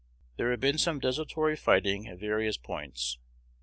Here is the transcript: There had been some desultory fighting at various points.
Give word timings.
There 0.37 0.49
had 0.49 0.59
been 0.59 0.79
some 0.79 0.99
desultory 0.99 1.55
fighting 1.55 2.07
at 2.07 2.17
various 2.17 2.57
points. 2.57 3.19